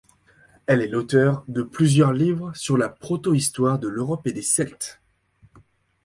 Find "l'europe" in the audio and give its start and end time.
3.87-4.25